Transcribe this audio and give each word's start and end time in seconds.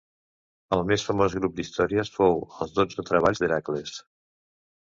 El 0.77 0.81
més 0.91 1.03
famós 1.09 1.35
grup 1.41 1.53
d'històries 1.59 2.11
fou 2.15 2.41
els 2.67 2.75
dotze 2.81 3.07
treballs 3.11 3.43
d'Hèracles. 3.45 3.95